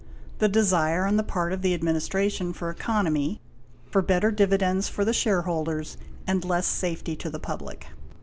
The 0.39 0.49
desire 0.49 1.05
on 1.05 1.17
the 1.17 1.23
part 1.23 1.53
of 1.53 1.61
the 1.61 1.75
administration 1.75 2.53
for 2.53 2.71
economy, 2.71 3.39
for 3.91 4.01
better 4.01 4.31
dividends 4.31 4.89
for 4.89 5.05
the 5.05 5.13
share 5.13 5.43
holders, 5.43 5.95
and 6.25 6.43
less 6.43 6.65
safety 6.65 7.15
to 7.17 7.29
the 7.29 7.37
public. 7.37 7.85